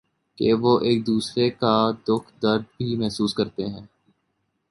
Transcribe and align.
کہ 0.37 0.53
وہ 0.53 0.79
ایک 0.79 1.05
دوسرے 1.07 1.49
کا 1.51 1.75
دکھ 2.07 2.31
درد 2.41 2.63
بھی 2.77 2.95
محسوس 2.95 3.33
کرتے 3.33 3.67
ہیں۔ 3.67 3.85